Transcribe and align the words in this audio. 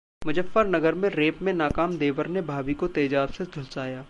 मुजफ्फरनगर 0.21 0.95
में 0.95 1.07
रेप 1.11 1.41
में 1.41 1.53
नाकाम 1.53 1.97
देवर 1.97 2.27
ने 2.29 2.41
भाभी 2.45 2.73
को 2.75 2.87
तेजाब 2.97 3.29
से 3.31 3.45
झुलसाया 3.45 3.95